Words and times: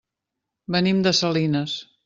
Venim 0.77 1.05
de 1.09 1.15
Salinas. 1.21 1.81